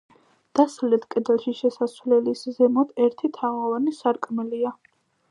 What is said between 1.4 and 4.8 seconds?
შესასვლელის ზემოთ ერთი თაღოვანი სარკმელია.